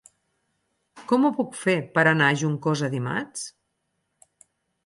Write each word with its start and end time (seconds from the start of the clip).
Com 1.11 1.27
ho 1.27 1.31
puc 1.41 1.53
fer 1.65 1.77
per 1.99 2.05
anar 2.13 2.31
a 2.31 2.39
Juncosa 2.45 2.91
dimarts? 2.97 3.47